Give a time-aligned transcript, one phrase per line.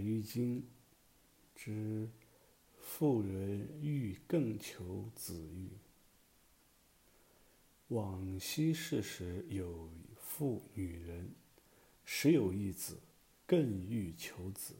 [0.00, 0.62] 喻经》
[1.54, 2.08] 之
[2.80, 5.68] “妇人欲更求子欲”。
[7.88, 9.90] 往昔世时，有
[10.20, 11.30] 妇女人，
[12.04, 12.98] 时有一子，
[13.46, 14.74] 更欲求子。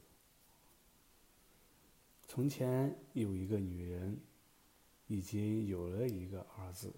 [2.27, 4.17] 从前有一个女人，
[5.07, 6.93] 已经有了一个儿子，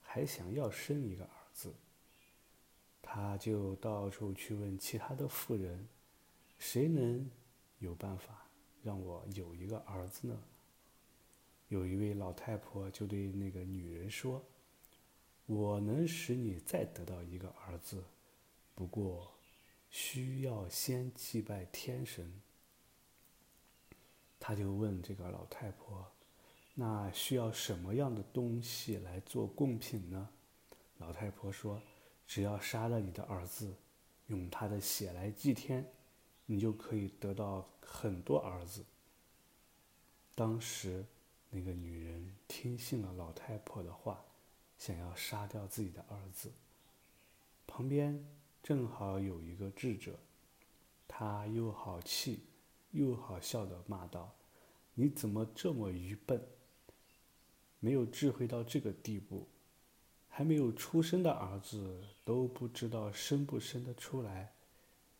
[0.00, 1.74] 还想要生一个儿子。
[3.02, 5.88] 她就到处去问其他的妇人
[6.56, 7.28] ：“谁能
[7.78, 8.46] 有办法
[8.82, 10.38] 让我有一个儿子呢？”
[11.68, 14.42] 有一位老太婆就对那个女人说
[15.44, 18.02] ：“我能使你再得到一个儿子，
[18.74, 19.30] 不过
[19.90, 22.40] 需要先祭拜天神。”
[24.40, 26.10] 他就问这个老太婆
[26.74, 30.30] ：“那需要什么样的东西来做贡品呢？”
[30.96, 31.82] 老太婆说
[32.26, 33.74] ：“只要杀了你的儿子，
[34.28, 35.84] 用他的血来祭天，
[36.50, 38.84] 你就可以得到很多儿子。”
[40.34, 41.04] 当时，
[41.50, 44.24] 那个女人听信了老太婆的话，
[44.78, 46.50] 想要杀掉自己的儿子。
[47.66, 48.26] 旁边
[48.62, 50.18] 正好有一个智者，
[51.06, 52.40] 他又好气。
[52.92, 54.34] 又好笑的骂道
[54.96, 56.42] ：“你怎么这么愚笨？
[57.80, 59.46] 没有智慧到这个地步，
[60.26, 64.54] 还没有出生的儿子都不知道生不生得出来，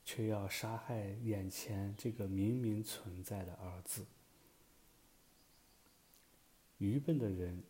[0.09, 4.06] 却要杀害眼前这个明明存在的儿子。
[6.78, 7.62] 愚笨的人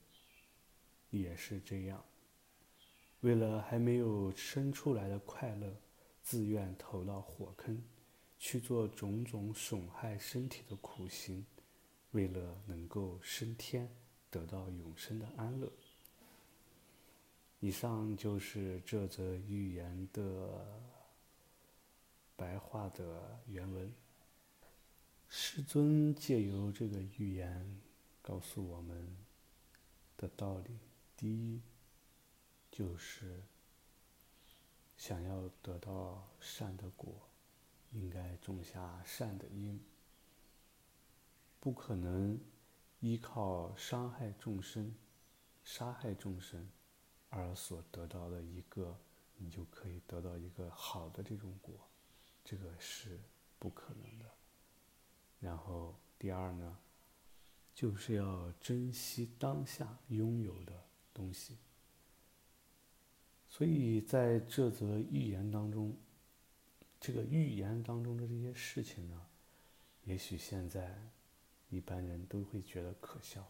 [1.11, 2.05] 也是这样，
[3.22, 5.75] 为了还没有生出来的快乐，
[6.22, 7.83] 自愿投到火坑。”
[8.39, 11.45] 去做种种损害身体的苦行，
[12.12, 13.91] 为了能够升天，
[14.30, 15.69] 得到永生的安乐。
[17.58, 20.80] 以上就是这则寓言的
[22.39, 23.92] 白话的原文。
[25.28, 27.80] 师尊借由这个寓言
[28.22, 29.17] 告诉我们
[30.17, 30.79] 的道理：
[31.17, 31.61] 第一，
[32.70, 33.42] 就是
[34.96, 37.12] 想要得到善的果。
[37.92, 39.80] 应该种下善的因，
[41.58, 42.39] 不可能
[43.01, 44.95] 依靠伤害众生、
[45.64, 46.68] 杀害众生
[47.30, 48.95] 而所得到的一个，
[49.39, 51.87] 你就可以得到一个好的这种果，
[52.48, 53.19] 这个是
[53.59, 54.25] 不可能的。
[55.41, 56.79] 然后第二呢，
[57.75, 60.73] 就是要珍惜当下拥有的
[61.13, 61.59] 东西。
[63.48, 65.95] 所以在这则寓言当中。
[67.01, 69.27] 这个寓言当中的这些事情呢，
[70.03, 71.01] 也许现在
[71.69, 73.48] 一般人都会觉得可笑，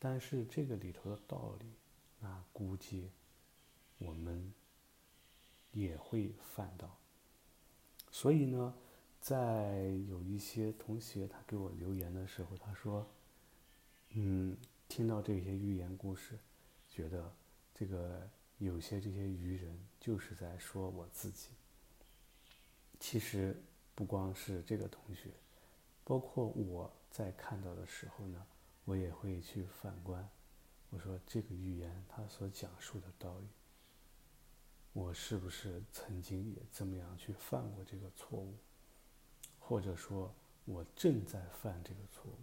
[0.00, 1.66] 但是这个里头的道理，
[2.18, 3.08] 那估计
[3.98, 4.52] 我们
[5.70, 6.98] 也会犯到。
[8.12, 8.74] 所以呢，
[9.20, 13.04] 在有一些同学他给我留言的时候，他说
[14.14, 14.54] ：“嗯，
[14.86, 16.38] 听到这些寓言故事，
[16.90, 17.32] 觉得
[17.74, 18.28] 这个
[18.58, 21.48] 有些这些愚人就是在说我自己。”
[23.00, 23.60] 其实
[23.94, 25.30] 不光是这个同学，
[26.04, 28.46] 包括我在看到的时候呢，
[28.84, 30.28] 我也会去反观。
[30.90, 33.46] 我说这个寓言它所讲述的道理，
[34.92, 38.54] 我是不是曾经也这么样去犯过这个错误？
[39.58, 42.36] 或者说，我正在犯这个错误？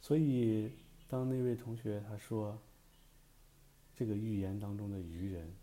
[0.00, 0.72] 所以，
[1.06, 2.58] 当那位同学他说，
[3.94, 5.54] 这个寓言当中的愚人，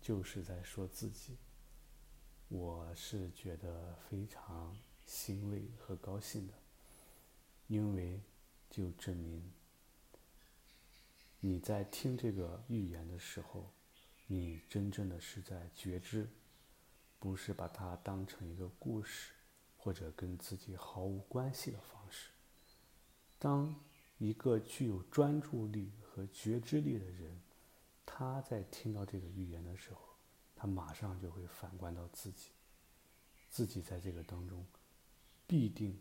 [0.00, 1.36] 就是在说自己。
[2.48, 6.54] 我是觉得非常欣慰和高兴的，
[7.66, 8.20] 因为
[8.70, 9.52] 就证明
[11.40, 13.70] 你在听这个寓言的时候，
[14.28, 16.28] 你真正的是在觉知，
[17.18, 19.32] 不是把它当成一个故事
[19.76, 22.30] 或者跟自己毫无关系的方式。
[23.38, 23.74] 当
[24.18, 27.40] 一个具有专注力和觉知力的人，
[28.06, 30.06] 他在听到这个预言的时候。
[30.60, 32.50] 他马上就会反观到自己，
[33.48, 34.66] 自己在这个当中，
[35.46, 35.96] 必定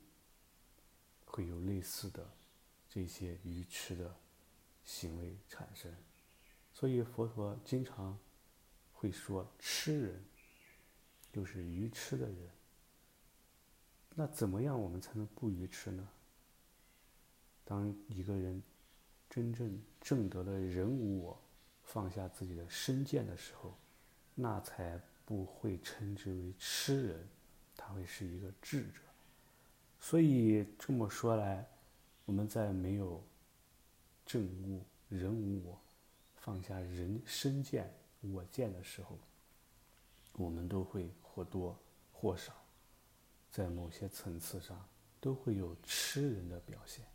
[1.25, 2.27] 会有类似的
[2.89, 4.15] 这些愚痴的
[4.83, 5.93] 行为产生。
[6.79, 8.15] 所以佛陀经常
[8.93, 10.23] 会说：“痴人
[11.33, 12.37] 就是愚痴的人。”
[14.13, 16.07] 那怎么样我们才能不愚痴呢？
[17.65, 18.61] 当一个人
[19.27, 21.41] 真正证得了人无我，
[21.81, 23.75] 放下自己的身见的时候。
[24.35, 27.27] 那才不会称之为痴人，
[27.75, 29.01] 他会是一个智者。
[29.99, 31.67] 所以这么说来，
[32.25, 33.19] 我们在没有
[34.27, 35.81] 证悟人无我，
[36.47, 39.19] 放下人身见、我见的时候，
[40.31, 41.77] 我们都会或多
[42.13, 42.53] 或少
[43.51, 44.87] 在某些层次上
[45.19, 47.05] 都会有吃人的表现，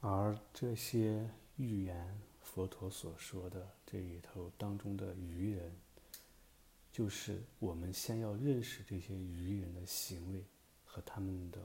[0.00, 1.26] 而这些
[1.56, 5.72] 寓言，佛陀所说的这里头当中的愚人，
[6.92, 10.44] 就是我们先要认识这些愚人的行为
[10.84, 11.58] 和他们的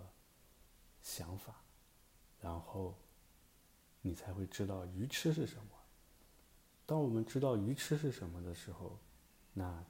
[1.03, 1.61] 想法，
[2.39, 2.95] 然后
[4.01, 5.63] 你才会知道愚痴是什么。
[6.85, 8.97] 当我们知道愚痴是什么的时候，
[9.53, 9.85] 那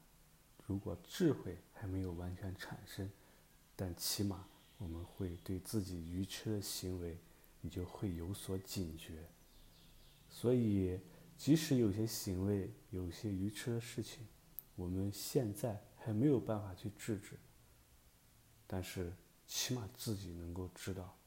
[0.65, 3.09] 如果智慧还没有完全产生，
[3.75, 4.45] 但起码
[4.77, 7.17] 我们会对自己愚痴的行为，
[7.61, 9.25] 你就会有所警觉。
[10.29, 10.99] 所以，
[11.37, 14.27] 即使有些行为、有些愚痴的事情，
[14.75, 17.39] 我们现在还没有办法去制止，
[18.67, 19.13] 但是
[19.47, 21.17] 起码自己能够知道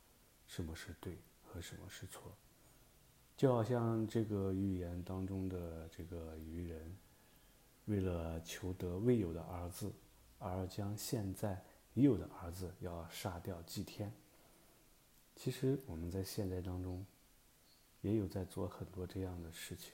[0.46, 2.36] 什么是对和什么是错。
[3.42, 6.96] 就好像这个寓言当中的这个愚人，
[7.86, 9.92] 为了求得未有的儿子，
[10.38, 11.60] 而将现在
[11.94, 14.12] 已有的儿子要杀掉祭天。
[15.34, 17.04] 其实我们在现在当中，
[18.00, 19.92] 也有在做很多这样的事情。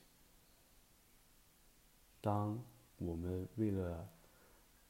[2.21, 2.63] 当
[2.99, 4.07] 我们为了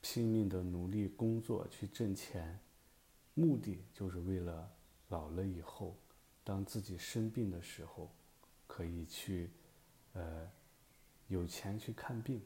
[0.01, 2.59] 拼命的努力工作去挣钱，
[3.35, 4.69] 目的就是为了
[5.11, 5.95] 老了以后，
[6.43, 8.11] 当自己生病的时候。
[8.69, 9.50] 可以去，
[10.12, 10.49] 呃，
[11.26, 12.41] 有钱去看病，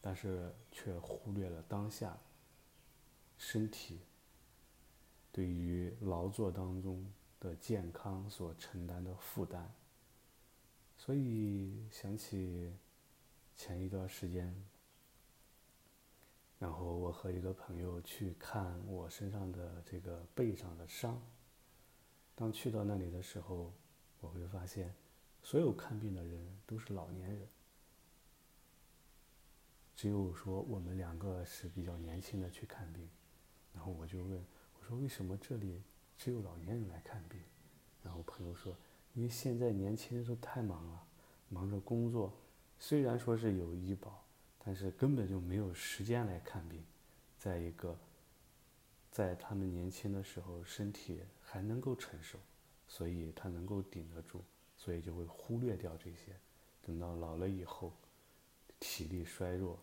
[0.00, 2.16] 但是却忽略了当下
[3.36, 4.00] 身体
[5.30, 7.04] 对于劳作当中
[7.38, 9.70] 的健康所承担的负担。
[10.96, 12.72] 所以想起
[13.54, 14.54] 前一段时间，
[16.58, 21.20] 然后我和一个朋友去看我身上的这个背上的伤。
[22.34, 23.72] 当去到那里的时候，
[24.20, 24.94] 我会发现。
[25.48, 27.48] 所有看病的人都是老年人，
[29.96, 33.08] 只有说我们两个是比较年轻的去看病。
[33.72, 34.44] 然后我就问
[34.78, 35.82] 我说：“为什么这里
[36.18, 37.40] 只有老年人来看病？”
[38.04, 38.76] 然后朋友说
[39.16, 41.02] ：“因为现在年轻人都太忙了，
[41.48, 42.30] 忙着工作，
[42.78, 44.22] 虽然说是有医保，
[44.58, 46.84] 但是根本就没有时间来看病。
[47.38, 47.98] 再一个，
[49.10, 52.38] 在他们年轻的时候身体还能够承受，
[52.86, 54.44] 所以他能够顶得住。”
[54.78, 56.34] 所以就会忽略掉这些，
[56.82, 57.92] 等到老了以后，
[58.78, 59.76] 体力衰弱，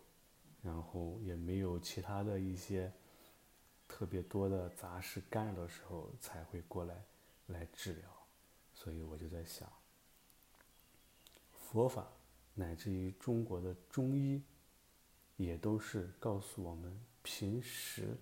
[0.64, 2.92] 然后也没有其他的一些
[3.90, 7.04] 特别多的杂事干扰的时候，才会过来
[7.48, 8.10] 来治疗。
[8.74, 9.72] 所以我就在想，
[11.52, 12.08] 佛法
[12.54, 14.42] 乃至于中国的中医，
[15.36, 18.18] 也都是告诉我们平时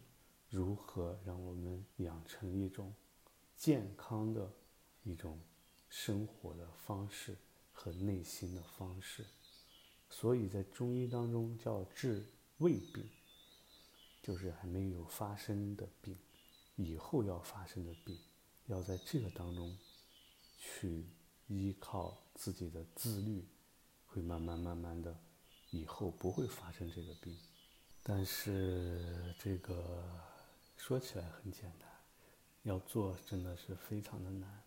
[0.49, 2.91] 如何让我们养成一种
[3.55, 4.51] 健康的
[5.03, 5.39] 一种。
[5.95, 7.37] 生活的方式
[7.71, 9.23] 和内心的方式，
[10.09, 12.25] 所以在中医当中叫治
[12.57, 13.07] 未病，
[14.23, 16.17] 就是还没有发生的病，
[16.77, 18.19] 以后要发生的病，
[18.65, 19.77] 要在这个当中
[20.57, 21.05] 去
[21.45, 23.47] 依靠自己的自律，
[24.07, 25.15] 会慢慢慢慢的，
[25.69, 27.37] 以后不会发生这个病。
[28.01, 30.03] 但是这个
[30.75, 31.87] 说起来很简单，
[32.63, 34.62] 要做真的是非常的难。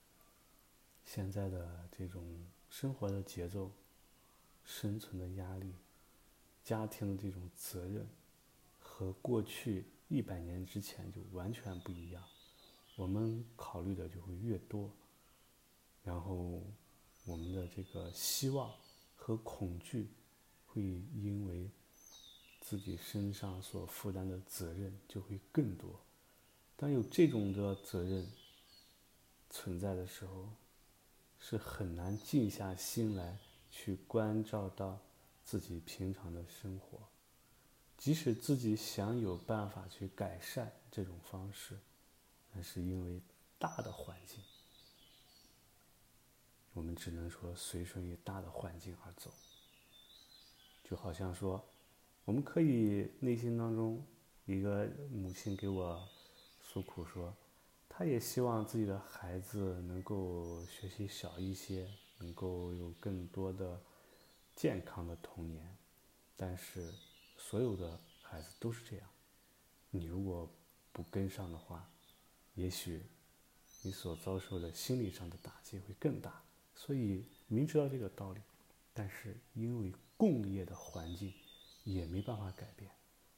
[1.06, 2.22] 现在的这种
[2.68, 3.70] 生活的节奏、
[4.64, 5.72] 生存的压力、
[6.64, 8.06] 家庭的这种责任，
[8.80, 12.22] 和过去一百年之前就完全不一样。
[12.96, 14.90] 我们考虑的就会越多，
[16.02, 16.60] 然后
[17.24, 18.74] 我们的这个希望
[19.14, 20.08] 和恐惧，
[20.66, 21.70] 会因为
[22.60, 26.00] 自己身上所负担的责任就会更多。
[26.74, 28.26] 当有这种的责任
[29.48, 30.48] 存在的时候，
[31.38, 33.38] 是很难静下心来
[33.70, 34.98] 去关照到
[35.44, 36.98] 自己平常的生活，
[37.96, 41.78] 即使自己想有办法去改善这种方式，
[42.52, 43.20] 那是因为
[43.58, 44.42] 大的环境，
[46.72, 49.30] 我们只能说随顺于大的环境而走。
[50.82, 51.64] 就好像说，
[52.24, 54.04] 我们可以内心当中
[54.44, 56.08] 一个母亲给我
[56.62, 57.34] 诉苦说。
[57.98, 61.88] 他也希望自己的孩子能够学习少一些，
[62.18, 63.80] 能够有更多的
[64.54, 65.74] 健康的童年。
[66.36, 66.92] 但是，
[67.38, 69.08] 所有的孩子都是这样。
[69.88, 70.46] 你如果
[70.92, 71.90] 不跟上的话，
[72.54, 73.02] 也许
[73.80, 76.42] 你所遭受的心理上的打击会更大。
[76.74, 78.42] 所以，明知道这个道理，
[78.92, 81.32] 但是因为共业的环境
[81.84, 82.90] 也没办法改变，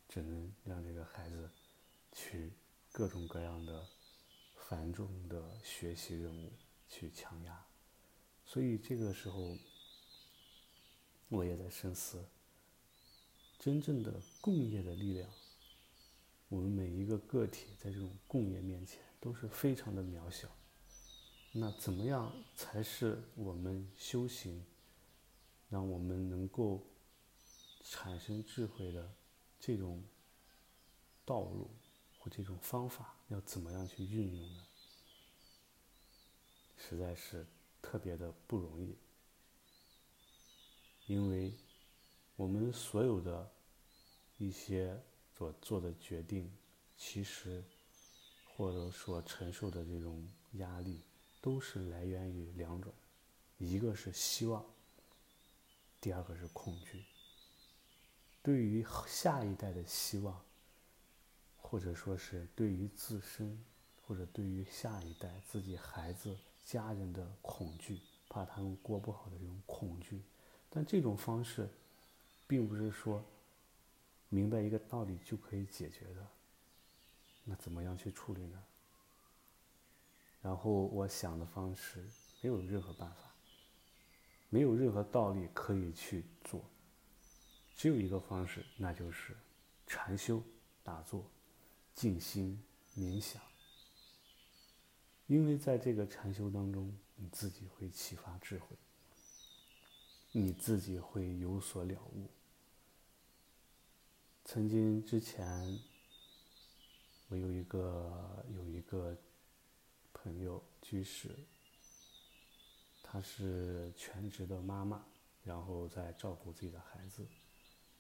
[0.09, 1.49] 只能让这个孩子
[2.11, 2.53] 去
[2.91, 3.87] 各种各样的。
[4.69, 6.53] 繁重的学习任务
[6.91, 7.65] 去强压，
[8.45, 9.57] 所以这个时候
[11.31, 12.23] 我也在深思，
[13.59, 15.31] 真正的共业的力量
[16.51, 20.47] 我们每一个个体在这种共业面前都是非常的渺小。
[21.53, 24.63] 那怎么样才是我们修行，
[25.71, 26.87] 让我们能够
[27.83, 29.15] 产生智慧的
[29.59, 30.05] 这种
[31.25, 31.71] 道路
[32.29, 34.65] 这种方法，要怎么样去运用呢？
[36.77, 37.47] 实在是
[37.83, 38.97] 特别的不容易，
[41.07, 41.53] 因为
[42.37, 43.51] 我们所有的
[44.37, 45.01] 一些
[45.37, 46.53] 所做的决定，
[46.97, 47.65] 其实
[48.55, 51.03] 或者所承受的这种压力，
[51.41, 52.95] 都是来源于两种，
[53.59, 54.65] 一个是希望，
[56.01, 57.05] 第二个是恐惧。
[58.41, 60.45] 对于下一代的希望，
[61.71, 63.63] 或者说是对于自身，
[64.07, 66.37] 或者对于下一代自己孩子。
[66.65, 67.99] 家人的恐惧，
[68.29, 70.21] 怕他们过不好的这种恐惧，
[70.69, 71.67] 但这种方式，
[72.47, 73.25] 并不是说
[74.29, 76.27] 明白一个道理就可以解决的。
[77.45, 78.63] 那怎么样去处理呢？
[80.43, 82.05] 然后我想的方式
[82.43, 83.33] 没有任何办法，
[84.51, 86.63] 没有任何道理可以去做，
[87.75, 89.35] 只有一个方式，那就是
[89.87, 90.43] 禅修、
[90.83, 91.25] 打坐、
[91.99, 92.63] 静心、
[92.97, 93.43] 冥想。
[95.27, 98.77] 因为在这个禅修当中，你自己会启发智慧，
[100.31, 102.31] 你自己会有所了悟。
[104.45, 105.77] 曾经之前，
[107.31, 109.19] 我有一个有一个
[110.13, 111.37] 朋友居士，
[113.03, 115.05] 她是全职的妈妈，
[115.43, 117.27] 然后在照顾自己的孩子，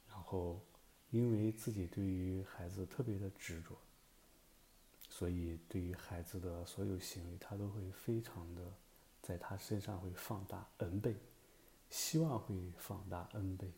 [0.07, 0.65] 然后
[1.11, 3.77] 因为自己对于孩子特别的执着。
[5.19, 8.73] 所以，对于孩子的所有行为，他都会非常的，
[9.21, 11.17] 在他身上会放大 n 倍，
[11.91, 13.73] 希望会放大 n 倍，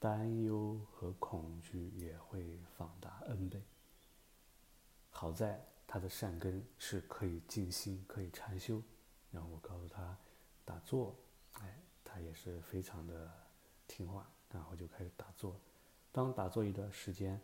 [0.00, 3.62] 担忧和恐惧也会放大 n 倍。
[5.10, 8.82] 好在他的善根是可以静心，可以禅修，
[9.30, 10.18] 然后我告诉他
[10.64, 11.14] 打坐，
[11.60, 13.32] 哎，他也是非常的
[13.86, 15.56] 听话，然后就开始打坐。
[16.10, 17.40] 当打坐一段时间。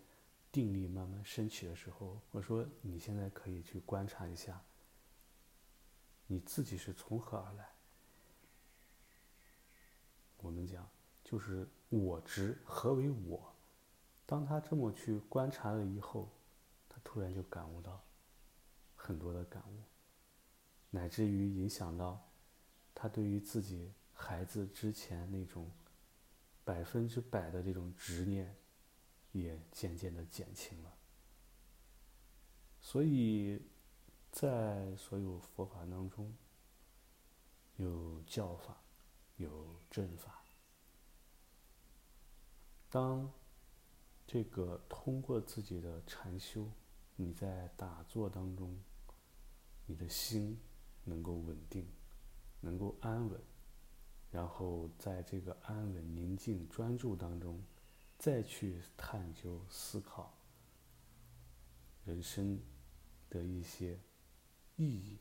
[0.53, 4.63] 定力慢慢升起的时候，我说：“你现在可以去观察一下，
[6.27, 7.71] 你自己是从何而来。”
[10.37, 10.87] 我们讲
[11.25, 13.55] 就是我执，何为我？
[14.27, 16.31] 当他这么去观察了以后，
[16.89, 18.05] 他突然就感悟到
[18.95, 19.83] 很多的感悟，
[20.91, 22.29] 乃至于影响到
[22.95, 25.71] 他对于自己孩子之前那种
[26.63, 28.55] 百分之百的这种执念。
[29.33, 30.95] 也渐渐的减轻了，
[32.81, 33.61] 所以，
[34.31, 36.35] 在所有佛法当中，
[37.77, 38.83] 有教法，
[39.37, 40.45] 有正法。
[42.91, 43.33] 当
[44.27, 46.71] 这个通过自己的禅修，
[47.17, 48.79] 你在打坐当中，
[49.87, 50.61] 你的心
[51.05, 51.91] 能够稳定，
[52.61, 53.41] 能够安稳，
[54.31, 57.59] 然后在这个安稳、宁静、专注当中。
[58.23, 60.33] 再去探究、思考
[62.05, 62.63] 人生
[63.29, 63.99] 的一些
[64.77, 65.19] 意义，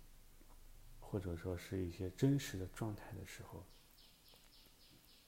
[0.99, 3.65] 或者说是一些真实的状态的时候，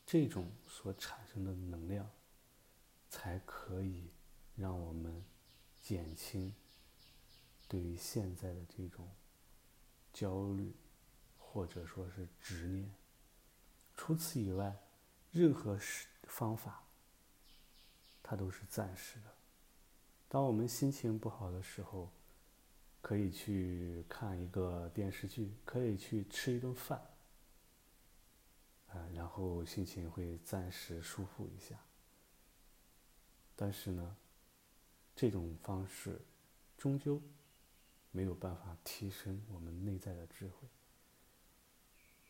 [0.05, 2.07] 这种所产生的能量，
[3.09, 4.11] 才可以
[4.55, 5.25] 让我们
[5.81, 6.53] 减轻
[7.67, 9.09] 对于现在的这种
[10.13, 10.75] 焦虑，
[11.39, 12.93] 或者说是执念。
[13.97, 14.77] 除此以外，
[15.31, 16.83] 任何是方法。
[18.23, 19.25] 它都是暂时的。
[20.29, 22.09] 当我们心情不好的时候，
[23.01, 26.99] 可以去看一个电视剧，可以去吃一顿饭，
[28.87, 31.77] 啊，然后心情会暂时舒服一下。
[33.55, 34.15] 但是呢，
[35.15, 36.19] 这种方式
[36.75, 37.21] 终究
[38.09, 40.67] 没有办法提升我们内在的智慧，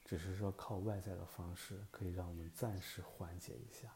[0.03, 3.95] 只是说靠外在的方式可以让我们暂时缓解一下，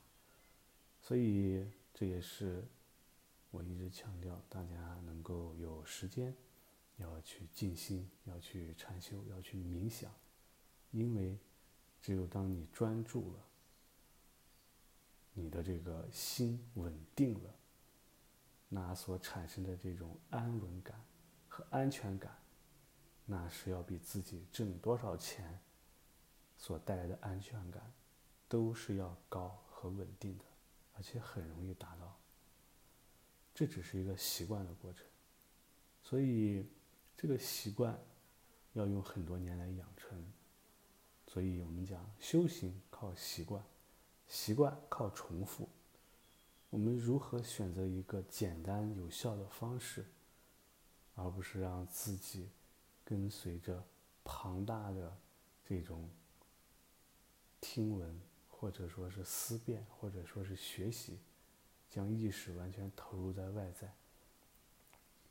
[1.02, 1.70] 所以。
[2.00, 2.64] 这也是
[3.50, 6.32] 我一直强调，大家能够有时间，
[6.98, 10.14] 要去静心，要去禅修，要去冥想，
[10.92, 11.40] 因为
[12.00, 13.40] 只有当你专注了，
[15.34, 17.56] 你的这个心稳定了，
[18.70, 21.04] 那所产生的这种安稳感
[21.50, 22.38] 和安全感，
[23.26, 25.60] 那是要比自己挣多少钱
[26.60, 27.92] 所带来的安全感，
[28.48, 30.46] 都是要高和稳定的。
[30.98, 32.18] 而且很容易达到，
[33.54, 35.06] 这只是一个习惯的过程，
[36.02, 36.66] 所以
[37.16, 37.98] 这个习惯
[38.74, 40.26] 要用很多年来养成。
[41.28, 43.64] 所以我们讲修行靠习惯，
[44.28, 45.70] 习惯靠重复，
[46.72, 50.06] 我们如何选择一个简单有效的方式，
[51.16, 52.50] 而不是让自己
[53.04, 53.84] 跟随着
[54.24, 55.16] 庞大的
[55.64, 56.10] 这种
[57.60, 58.20] 听闻，
[58.60, 61.20] 或者说是思辨，或者说是学习，
[61.90, 63.94] 将意识完全投入在外在，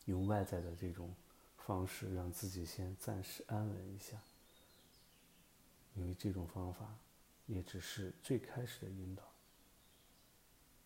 [0.05, 1.13] 用外在的这种
[1.57, 4.23] 方式让自己先暂时安稳一下，
[5.97, 6.97] 因为这种方法
[7.47, 9.25] 也只是最开始的引导。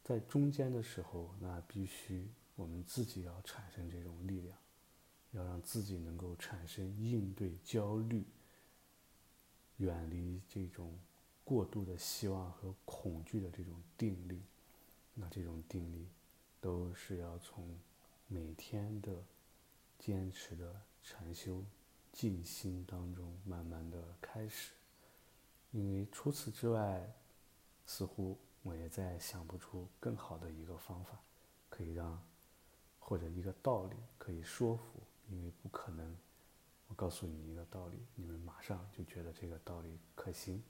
[0.02, 4.56] 在中间的时候，那必须我们自己要产生这种力量，
[5.32, 8.24] 要让自己能够产生应对焦虑、
[9.76, 10.98] 远离这种
[11.50, 14.40] 过度的希望和恐惧的这种定力。
[15.14, 16.06] 那这种定力，
[16.60, 17.76] 都是要从
[18.28, 19.12] 每天的
[19.98, 21.64] 坚持的禅修、
[22.12, 24.70] 静心当中慢慢的开始，
[25.72, 27.12] 因为除此之外，
[27.84, 28.38] 似乎。
[28.62, 31.18] 我也再想不出更好的一个方法，
[31.70, 32.22] 可以让
[32.98, 36.14] 或者一个道理可以说服，因为不可能。
[36.86, 40.62] 我告诉你一个道理，你们马上就觉得这个道理可行，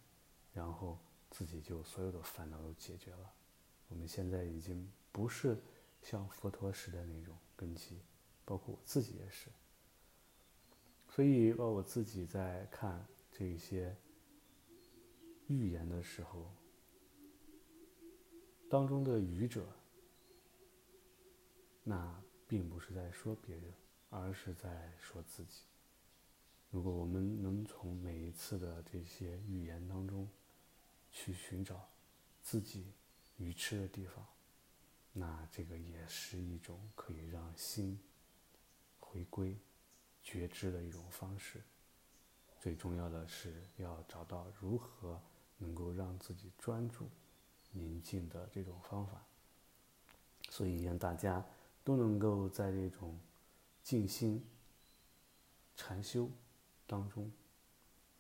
[0.53, 0.99] 然后
[1.31, 3.33] 自己就所有的烦恼都解决了。
[3.89, 5.59] 我们现在已经不是
[6.03, 7.99] 像佛陀时的那种根基，
[8.45, 9.49] 包括我自己也是。
[11.09, 13.97] 所以，把我自己在看这些
[15.49, 16.51] 预言的时候。
[18.69, 19.67] 当中的愚者，
[21.83, 23.75] 那并不是在说别人，
[24.11, 25.63] 而是在说自己。
[26.71, 30.29] 如果我们能从每一次的这些预言当中，
[31.13, 31.89] 去寻找
[32.43, 32.93] 自己
[33.37, 34.27] 愚痴的地方，
[35.13, 37.99] 那这个也是一种可以让心
[38.99, 39.57] 回归
[40.23, 41.63] 觉知的一种方式。
[42.61, 45.21] 最重要的是要找到如何
[45.59, 47.09] 能够让自己专注。
[47.73, 49.25] 宁静的这种方法，
[50.49, 51.47] 所以让大家
[51.85, 53.17] 都能够在这种
[53.85, 54.45] 静心
[55.77, 56.29] 禅修
[56.85, 57.31] 当中，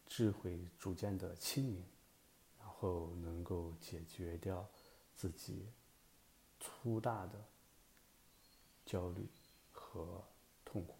[0.06, 1.84] 智慧逐渐的清明，
[2.80, 4.66] 后能够解决掉
[5.14, 5.70] 自己
[6.58, 7.44] 粗大的
[8.86, 9.28] 焦虑
[9.70, 10.24] 和
[10.64, 10.99] 痛苦。